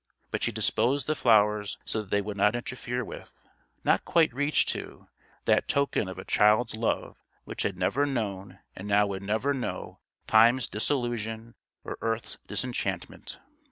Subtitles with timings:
[0.31, 3.45] But she disposed the flowers so that they would not interfere with
[3.85, 5.07] not quite reach to
[5.45, 9.99] that token of a child's love which had never known and now would never know
[10.25, 11.53] time's disillusion
[11.83, 13.39] or earth's disenchantment.